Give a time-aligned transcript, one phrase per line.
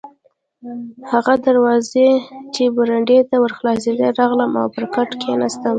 [1.11, 2.07] هغه دروازه
[2.53, 5.69] چې برنډې ته ور خلاصېده، راغلم او پر کټ کښېناستم.